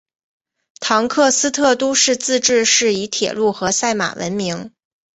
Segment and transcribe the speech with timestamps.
[0.79, 4.73] 唐克斯特都市自治市以铁路和赛马闻名。